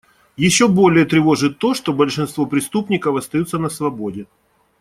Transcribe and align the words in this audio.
Еще 0.35 0.67
более 0.67 1.05
тревожит 1.05 1.59
то, 1.59 1.75
что 1.75 1.93
большинство 1.93 2.47
преступников 2.47 3.17
остаются 3.17 3.59
на 3.59 3.69
свободе. 3.69 4.25